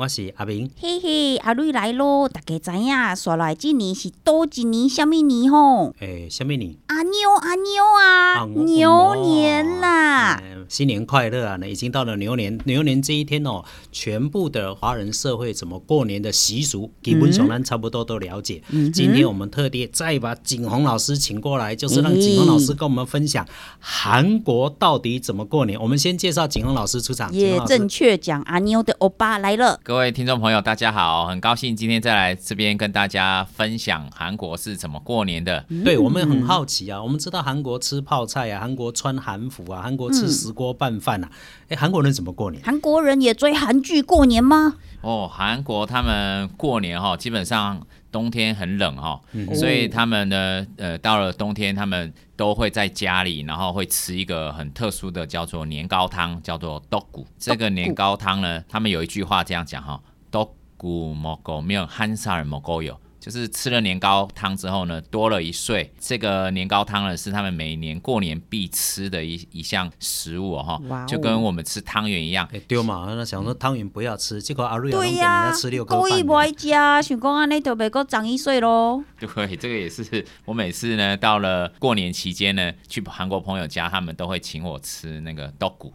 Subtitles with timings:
[0.00, 0.70] 我是阿明。
[0.80, 2.26] 嘿嘿，阿瑞来咯！
[2.26, 5.94] 大家知影，刷来今年是倒一年，什么年吼？
[6.00, 6.74] 诶，什么年？
[7.00, 10.34] 阿牛阿牛啊，牛年啦！
[10.34, 11.56] 呃新年快乐啊！
[11.58, 18.62] 那已经到了牛年，牛年这一天哦，全部的华人社会怎么过年的习俗，基本上咱差不多都了解。
[18.92, 23.44] 今天我们特地再把景洪老师请过来，就是让景洪老师跟我们分享
[23.80, 25.80] 韩国到底怎么过年。
[25.80, 27.32] 我们先介绍景洪老师出场。
[27.32, 29.80] 也正确讲，阿妞的欧巴来了。
[29.82, 35.64] 各位听众朋友，大家好，很高兴今天再来这边跟大家分享韩国是怎么过年的。
[35.82, 41.30] 对我们很好奇啊，我们知道韩国吃泡菜啊，韩国穿韩服啊，韩国吃石锅拌饭啊。
[41.68, 42.62] 哎，韩国人怎么过年？
[42.62, 44.74] 韩国人也追韩剧过年吗？
[45.02, 47.80] 哦，韩国他们过年哈，基本上
[48.12, 49.20] 冬天很冷哈，
[49.54, 57.26] 所以他们呢，呃，到了冬天他们都会在家里，然后会吃一个很特殊的叫做年糕汤，叫做豆骨。
[57.38, 59.98] 这个年糕汤呢，他们有一句话这样讲哈：
[60.30, 62.98] 豆骨莫够，没有韩沙尔莫够有。
[63.20, 65.92] 就是吃了年糕汤之后呢，多了一岁。
[66.00, 72.48] 这个年糕汤呢，是他们每年过年必吃的一一项食物哦，哈、哇哦就跟我们吃汤圆一样。
[72.52, 76.22] 哎、对嘛，那想说汤圆不要吃，结果阿瑞对呀、家吃六颗故意。
[76.22, 79.04] 不爱吃，想讲安尼就袂够长一岁咯。
[79.18, 85.92] 对，这个也是我每次呢到了过年期间呢，去韩国朋友家，他们都会请我吃那个豆骨。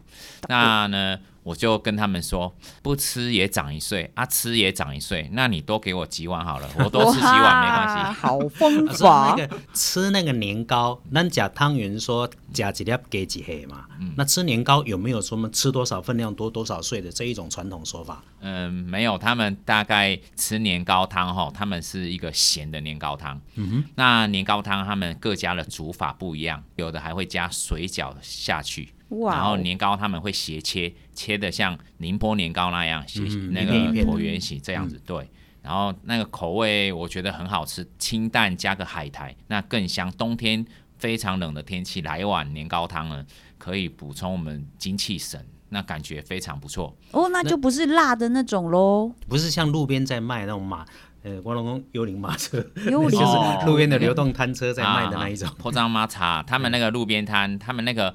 [0.48, 2.52] 那呢，我就跟他们说，
[2.82, 5.30] 不吃也长一岁，啊，吃也长一岁。
[5.32, 8.14] 那你多给我几碗好了，我多吃几碗没关哇系。
[8.18, 9.46] 好方啊所以法那。
[9.46, 13.84] 个吃那个年糕，那假汤圆说夹几粒给几黑嘛。
[14.00, 18.24] 嗯那吃年糕有没有什么吃多少分量多多少岁的这一种传统说法？
[18.40, 23.40] 嗯，没有，他们大概吃年糕汤哈，他们是一个咸的年糕汤。
[23.54, 28.88] 嗯哼，那年糕汤他们各家的煮法不一样，有的还会加水饺下去。
[29.08, 35.28] 然后年糕他们会斜切，切的像宁波年糕那样，斜、那个椭圆形这样子，对。
[35.62, 40.08] 然后那个口味我觉得很好吃，清淡加个海苔，那更香。
[40.12, 40.64] 冬天
[40.96, 43.26] 非常冷的天气，来一碗年糕汤呢，
[43.58, 46.96] 可以补充我们精气神，那感觉非常不错。
[47.10, 49.12] 哦，那就不是辣的那种喽。
[49.28, 50.86] 不是像路边在卖那种马，
[51.24, 55.48] 呃，光龙宫幽灵马车，幽灵 就是哦路边的流动摊车在卖的那一种。
[55.58, 58.14] 破张妈茶，他们那个路边摊，他们那个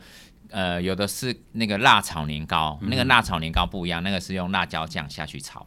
[0.52, 5.66] 呃，有的是那个辣炒年糕，那个辣炒年糕不一样，那个是用辣椒酱下去炒。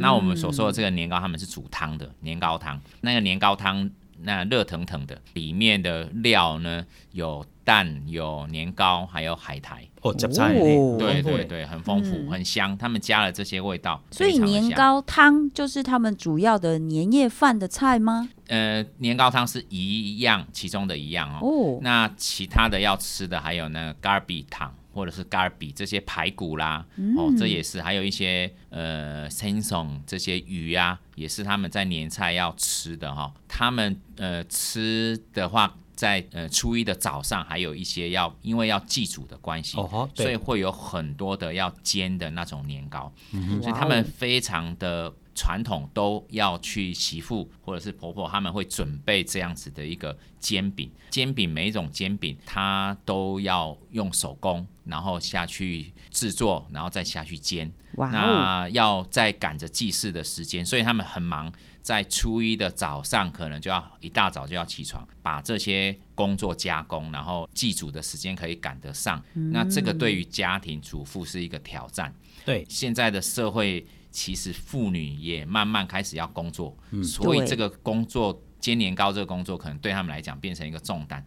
[0.00, 3.90] 那我们所说的这个年糕，他们是煮汤的年糕汤，那个年糕汤
[4.22, 9.86] 那热腾腾的，里面的料呢有蛋、有年糕，还有海苔。
[10.02, 12.76] 哦，夹菜对对对，很丰富，很香。
[12.78, 18.28] 他们加了这些味道，所以年糕汤就是他们主要的年夜饭的菜吗？
[18.46, 21.40] 呃年糕汤是一样，其中的一样哦。
[21.42, 26.84] 哦，那其他的要吃的还有那个 garbi 汤或者是 garbi 这些排骨啦，
[27.16, 35.76] 哦，这也是还有一些呃 s e n s o n 这些鱼啊，也是他们在年菜要吃的哈、他们呃吃的话。
[35.96, 50.90] 在呃初一的早上，还有一些要因为要祭祖的关系，哦所以会有很多的要煎的那种年糕，嗯所以他们非常的传统，都要去媳妇或者是婆婆他们会准备这样子的一个煎饼。
[51.10, 57.70] 煎饼每一种煎饼，它都要用手工，然后下去制作，然后再下去煎。
[57.96, 69.22] 那要在赶着祭祀的时间，所以他们很忙，在初一的早上可能就要一大早就要起床，把这些工作加工，然后祭祖的时间可以赶得上。
[69.32, 72.12] 那这个对于家庭主妇是一个挑战。
[72.44, 73.86] 对，现在的社会
[74.16, 81.22] 其实妇女也慢慢开始要工作，所以这个工作煎年糕这个工作可能对他们来讲变成一个重担。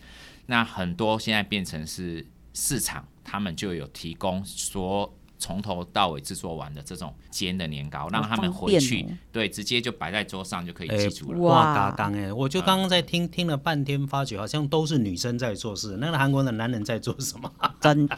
[0.47, 11.39] 那很多现在变成是市场，他们就有提供说从头到尾制作完的这种煎的年糕，让他们回去、哦对直接就摆在桌上就可以记住了。
[11.39, 17.49] 哇哇，嘎刚哎，我就刚刚在听听了半天，发觉好像都是女生在做事，那个韩国的男人在做什么？
[17.79, 18.15] 真的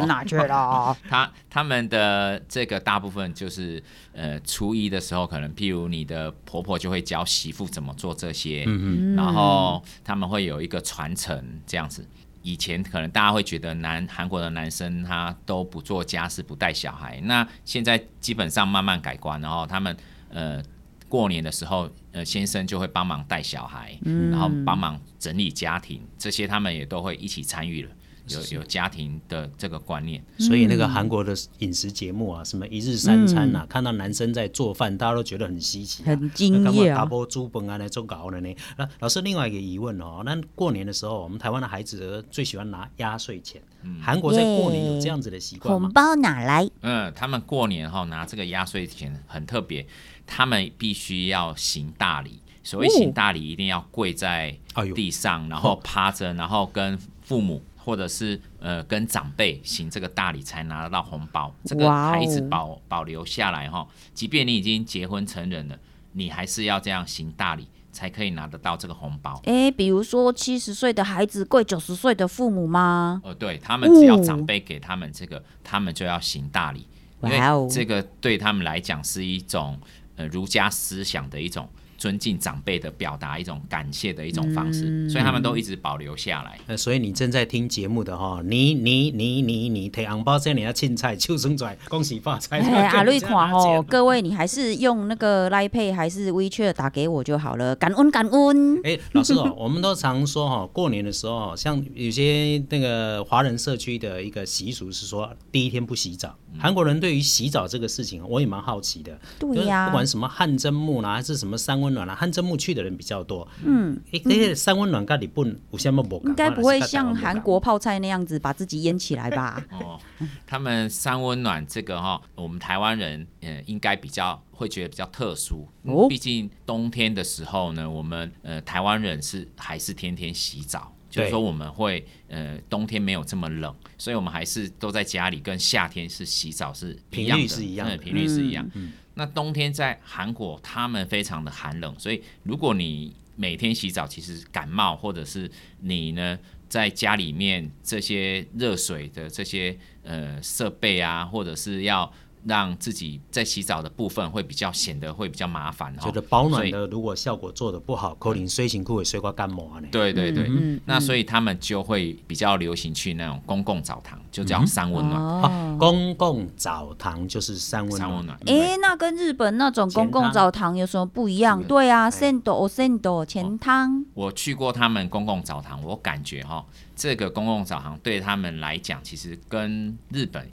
[0.00, 0.96] 是哪去了？
[1.08, 12.06] 他他们的这个大部分就是呃初一的时候，可能譬如你的婆婆就会教媳妇怎么做这些，嗯然后他们会有一个传承这样子。
[12.42, 19.96] 以前可能大家会觉得男韩国的男生他都不做家事不带小孩，那现在基本上慢慢改观，然后他们
[20.28, 20.62] 呃
[21.08, 23.96] 过年的时候，呃先生就会帮忙带小孩，
[24.30, 27.90] 然后帮忙整理家庭，这些他们也都会一起参与了。
[28.28, 30.22] 有有家庭的这个观念。
[30.38, 38.54] 所以那个韩国的饮食节目啊，什么一日三餐啊，看到男生在做饭，大家都觉得很稀奇、啊，很惊讶大波猪本啊，那做搞的呢。
[38.76, 43.60] 那老师另外一个疑问哦，那过年的时候，我们台湾的孩子最喜欢拿压岁钱，
[44.00, 45.88] 韩国在过年有这样子的习惯吗？
[45.88, 45.92] 红？
[45.92, 49.86] 包哪来，嗯，他们过年哈拿这个压岁钱很特别，
[50.26, 52.40] 他们必须要行大礼。
[52.64, 54.56] 所谓行大礼，一定要跪在
[54.94, 61.52] 地上，然后趴着，然后跟父母或者是呃跟长辈行这个大礼，才拿得到红包。
[61.64, 63.86] 这个哇哦还一直保保留下来哈。
[64.14, 65.78] 即便你已经结婚成人了，
[66.12, 69.40] 你还是要这样行大礼，才可以拿得到这个红包。
[69.44, 73.20] 哎，比如说七十岁的孩子跪九十岁的父母吗？
[73.24, 76.86] 呃，对他们只要长辈给他们这个，他们就要行大礼，
[77.22, 77.38] 因为
[77.68, 79.78] 这个对他们来讲是一种
[80.16, 81.68] 呃儒家思想的一种
[82.02, 86.58] 尊敬长辈的表达，一种感谢的一种方式，所以他们都一直保留下来。
[86.66, 92.58] 呃，所以你正在听节目的哈，你你你你你提红包这你要青菜，秋生出来，恭喜发财。
[92.58, 98.80] 哎， 阿瑞款 吼，哦，各位你还是用那个 Line Pay 还是 WeChat 打给我就好了，感恩感恩。
[98.82, 106.36] 哎，老师哦， 我们都常说哈，过年的时候哦，像有些那个华人社区的一个习俗是说，第一天不洗澡。
[106.58, 109.18] 韩国人对于洗澡这个事情，我也蛮好奇的。
[109.38, 113.46] 对呀不管什么汗蒸木啦，还是什么三温暖啦，汗蒸木去的人比较多。
[113.64, 116.28] 嗯，哎，那些三温暖跟日本有什么不同？
[116.28, 119.62] 应该不会像韩国泡菜那样子把自己淹起来吧？
[119.72, 119.98] 哦，
[120.46, 125.66] 他们三温暖这个哈、我们台湾人呃应该比较会觉得比较特殊。
[125.84, 130.91] 哦毕竟冬天的时候呢，我们呃台湾人是还是天天洗澡。
[131.12, 137.96] 就是说我们会呃冬天没有这么冷，所以我们还是都在家里，跟夏天是洗澡是一样的，频率是一样的。
[137.96, 138.68] 嗯频率是一样。
[139.14, 145.50] 那冬天在韩国，他们非常的寒冷，所以如果你每天洗澡，其实感冒或者是
[145.80, 152.10] 你呢在家里面这些热水的这些呃设备啊，或者是要
[152.44, 156.02] 让自己在洗澡的部分会比较显得会比较麻烦哈。
[156.02, 159.88] 觉得保暖的，如果效果做的不好，可能睡辛苦会水瓜干毛呢。
[159.90, 165.20] 对对对，嗯那所以他们就会比较流行去那种公共澡堂，就叫三温暖。
[165.20, 168.00] 哦啊，公共澡堂就是三温暖。
[168.00, 171.60] 三温暖，哎，那跟日本那种公共澡堂有什么不一样？
[171.60, 176.64] 是对啊哎，sendo sendo 钱汤，我去过他们公共澡堂，我感觉哈，
[176.96, 180.48] 这个公共澡堂对他们来讲，其实跟日本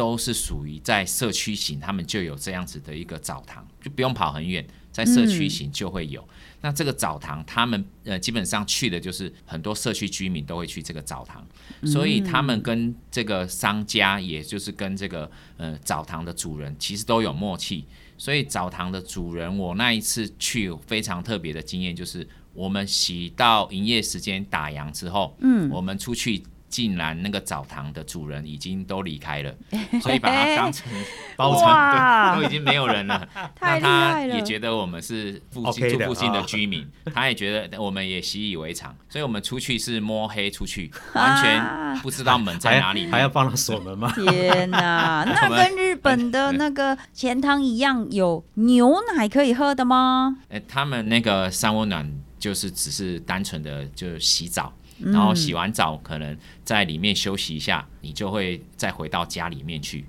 [0.00, 6.26] 都是属于在社区型，他们就有这样子的一个澡堂，就不用跑很远，在社区型就会有。
[6.62, 11.46] 那这个澡堂，他们呃基本上去的就是很多社区居民都会去这个澡堂，
[11.84, 17.84] 所以他们跟这个商家，也就是跟这个呃澡堂的主人，其实都有默契。
[18.16, 26.42] 所以澡堂的主人，我那一次去非常特别的经验，就是我们洗到营业时间打烊之后，嗯，我们出去。
[26.70, 29.52] 竟然那个澡堂的主人已经都离开了，
[30.00, 30.90] 所以把它当成
[31.36, 33.28] 包场，对，都已经没有人了。
[33.58, 43.10] 太厉那他也觉得我们是附近住附近的啊居民， 他也觉得我们也习以为常，所以我们出去是摸黑出去，完全不知道门在哪里。
[43.10, 44.12] 还要帮他锁门吗？
[44.14, 50.36] 天哪，那跟日本的那个钱汤一样，有牛奶可以喝的吗？
[50.48, 52.08] 哎，他们那个三温暖
[52.38, 54.72] 就是只是单纯的就是洗澡，
[55.04, 60.04] 然后洗完澡可能在里面休息一下，你就会再回到家里面去。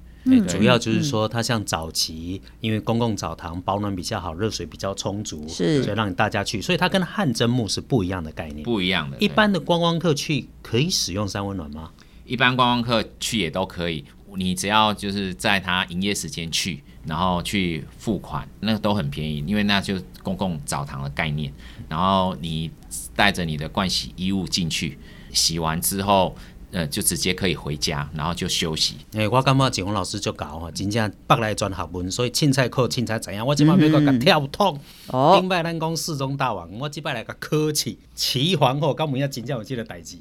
[0.48, 8.64] 主要就是说，它像早期，因为公共澡堂保暖比较好，热水比较充足，是所以让大家去，所以它跟汗蒸木是不一样的概念。
[8.64, 9.18] 不一样的。
[9.20, 11.90] 一般的观光客去可以使用三温暖吗？
[12.24, 14.06] 一般观光客去也都可以，
[14.36, 21.52] 你只要就是在他营业时间去，然后去付款，那个都很便宜，因为那就是公共澡堂的概念。
[21.90, 22.72] 然后你
[23.16, 24.98] 带着你的盥洗衣物进去，
[25.34, 26.36] 洗完之后，
[26.72, 28.96] 呃，就直接可以回家，然后就休息。
[29.12, 33.46] 诶、我感觉景洪老师就搞吼，真正北来专学问，所以凊彩考凊彩知影。
[33.46, 34.80] 我即摆要甲跳痛。
[35.08, 40.18] 哦顶摆咱讲四中大王，我即摆来个科起齐皇后，敢有影真正有即个代志？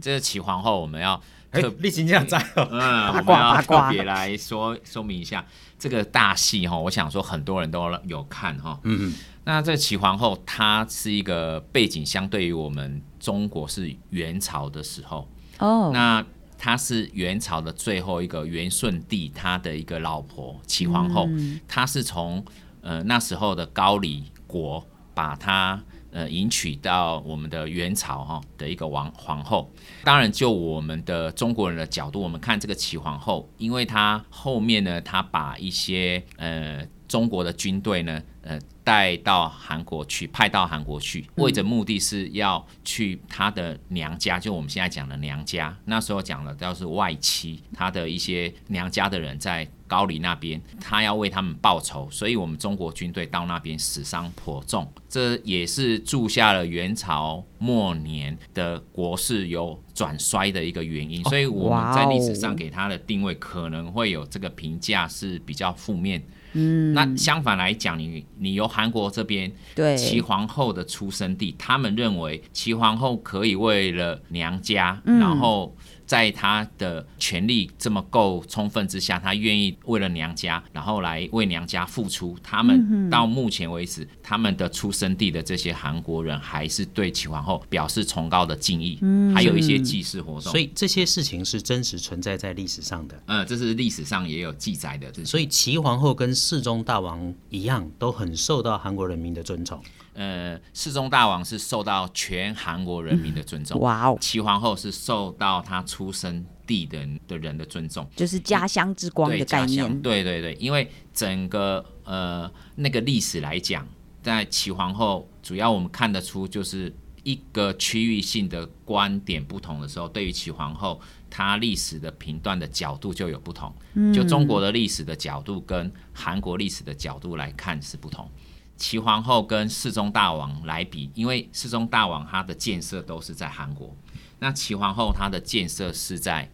[0.00, 2.68] 这个齐皇后我们要诶、特你真正知哦？
[2.70, 5.44] 嗯，我们卦要八卦特别来说说明一下
[5.78, 6.76] 这个大戏哈。
[6.76, 8.78] 我想说很多人都有看哈。
[8.84, 9.12] 嗯
[9.44, 15.28] 那这齐皇后她是一个背景，相对于我们中国是元朝的时候，
[15.58, 16.24] 哦，那
[16.56, 21.28] 她是元朝的最后一个元顺帝他的一个老婆齐皇后，
[21.66, 22.44] 她是从
[22.82, 25.82] 呃那时候的高丽国把她
[26.12, 29.68] 呃迎娶到我们的元朝哈的一个王皇后。
[30.04, 36.86] 当然，就我们的中国人的角度，我们看这个齐皇后，因为她后面呢，她把一些呃。
[37.08, 45.76] 中国的军队呢，呃，带到韩国去，派到韩国去，为着目的是要去她的娘家，就我们现在讲的娘家。
[45.84, 61.22] 那时候讲的都是外戚，她的一些娘家的人在高丽那边，他要为他们报仇，所以我们中国军队到那边死伤颇重，这也是注下了元朝末年的国势有转衰的一个原因。
[61.24, 66.20] 所以我们在历史上给他的定位可能会有这个评价是比较负面。
[66.54, 82.36] 嗯，那相反来讲，你你由韩国这边对齐皇后的出生地，他们认为齐皇后可以为了娘家，然后在她的权力这么够充分之下，她愿意为了娘家，然后来为娘家付出。
[82.42, 89.00] 他们到目前为止，他们的出生地的这些韩国人还是对齐皇后表示崇高的敬意，
[89.34, 90.50] 还有一些祭祀活动。
[90.50, 93.22] 所以这些事情是真实存在在历史上的。
[93.26, 95.12] 呃，这是历史上也有记载的。
[95.24, 99.80] 所以齐皇后跟世宗大王一样，都很受到韩国人民的尊崇。
[100.14, 108.06] 呃，世宗大王是受到全韩国人民的尊重，哇哦，齐皇后是受到她出生地的的人的尊重。
[108.14, 110.02] 就是家乡之光的概家乡，念。
[110.02, 113.88] 对对对，因为整个呃那个历史来讲，
[114.22, 121.00] 在齐皇后主要我们看得出就是一个区域性的观点不同的时候，对于齐皇后
[121.30, 123.72] 她历史的评断的角度就有不同。
[124.12, 128.28] 就中国的历史的角度跟韩国历史的角度来看是不同。
[128.76, 133.94] 齐皇后跟世宗大王来比，因为世宗大王他的建设都是在韩国，
[134.40, 136.50] 那齐皇后她的建设是在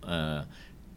[0.00, 0.44] 呃